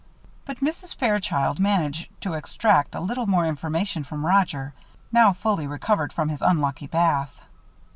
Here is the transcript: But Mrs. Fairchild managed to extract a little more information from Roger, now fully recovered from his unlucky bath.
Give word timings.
But 0.45 0.61
Mrs. 0.61 0.95
Fairchild 0.95 1.59
managed 1.59 2.07
to 2.21 2.33
extract 2.33 2.95
a 2.95 2.99
little 2.99 3.27
more 3.27 3.45
information 3.45 4.03
from 4.03 4.25
Roger, 4.25 4.73
now 5.11 5.31
fully 5.31 5.67
recovered 5.67 6.11
from 6.11 6.29
his 6.29 6.41
unlucky 6.41 6.87
bath. 6.87 7.39